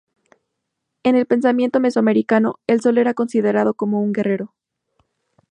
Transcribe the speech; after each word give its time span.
En 1.03 1.15
el 1.15 1.27
pensamiento 1.27 1.79
mesoamericano, 1.79 2.59
el 2.65 2.81
Sol 2.81 2.97
era 2.97 3.13
considerado 3.13 3.75
como 3.75 4.01
un 4.01 4.13
guerrero. 4.13 4.55